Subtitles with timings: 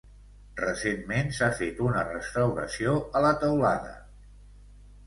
[0.61, 3.95] Recentment s'ha fet una restauració a la teulada.